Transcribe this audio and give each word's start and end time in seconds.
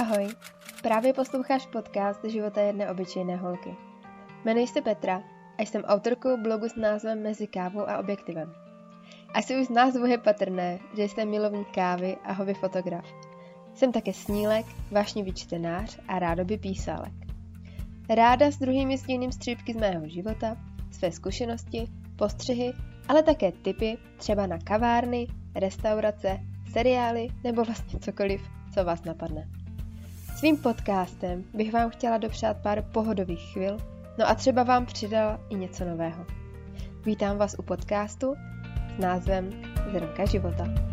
Ahoj, 0.00 0.28
právě 0.82 1.12
posloucháš 1.12 1.66
podcast 1.66 2.24
Života 2.24 2.60
jedné 2.60 2.90
obyčejné 2.90 3.36
holky. 3.36 3.76
Jmenuji 4.44 4.66
se 4.66 4.80
Petra 4.80 5.22
a 5.58 5.62
jsem 5.62 5.82
autorkou 5.82 6.36
blogu 6.42 6.68
s 6.68 6.76
názvem 6.76 7.22
Mezi 7.22 7.46
kávou 7.46 7.88
a 7.88 7.98
objektivem. 7.98 8.52
Asi 9.34 9.56
už 9.60 9.66
z 9.66 9.70
názvu 9.70 10.06
je 10.06 10.18
patrné, 10.18 10.78
že 10.96 11.02
jsem 11.02 11.30
milovník 11.30 11.68
kávy 11.74 12.16
a 12.24 12.32
hobby 12.32 12.54
fotograf. 12.54 13.04
Jsem 13.74 13.92
také 13.92 14.12
snílek, 14.12 14.66
vášnivý 14.90 15.32
čtenář 15.34 15.98
a 16.08 16.18
rádoby 16.18 16.58
písálek. 16.58 17.12
Ráda 18.08 18.50
s 18.50 18.58
druhými 18.58 18.98
sdílím 18.98 19.32
střípky 19.32 19.72
z 19.72 19.76
mého 19.76 20.08
života, 20.08 20.56
své 20.90 21.12
zkušenosti, 21.12 21.88
postřehy, 22.16 22.72
ale 23.08 23.22
také 23.22 23.52
tipy 23.52 23.98
třeba 24.16 24.46
na 24.46 24.58
kavárny, 24.58 25.26
restaurace, 25.54 26.40
seriály 26.72 27.28
nebo 27.44 27.64
vlastně 27.64 28.00
cokoliv, 28.00 28.40
co 28.74 28.84
vás 28.84 29.04
napadne. 29.04 29.59
Svým 30.40 30.56
podcastem 30.56 31.44
bych 31.54 31.72
vám 31.72 31.90
chtěla 31.90 32.18
dopřát 32.18 32.56
pár 32.62 32.82
pohodových 32.82 33.52
chvil, 33.52 33.78
no 34.18 34.28
a 34.28 34.34
třeba 34.34 34.62
vám 34.62 34.86
přidala 34.86 35.40
i 35.48 35.54
něco 35.54 35.84
nového. 35.84 36.26
Vítám 37.04 37.38
vás 37.38 37.56
u 37.58 37.62
podcastu 37.62 38.34
s 38.96 39.00
názvem 39.00 39.50
Zrnka 39.92 40.24
života. 40.24 40.89